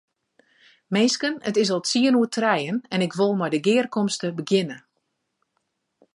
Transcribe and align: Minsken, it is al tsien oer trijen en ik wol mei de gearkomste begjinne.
Minsken, 0.95 1.35
it 1.51 1.59
is 1.63 1.71
al 1.75 1.81
tsien 1.83 2.17
oer 2.19 2.31
trijen 2.37 2.77
en 2.93 3.01
ik 3.07 3.15
wol 3.19 3.33
mei 3.39 3.49
de 3.53 3.61
gearkomste 3.67 4.27
begjinne. 4.39 4.77